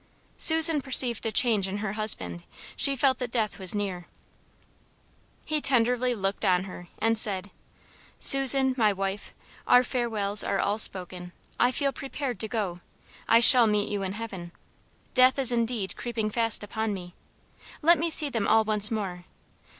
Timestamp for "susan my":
8.17-8.91